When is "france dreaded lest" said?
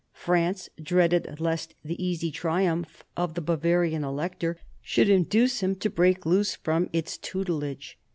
0.15-1.75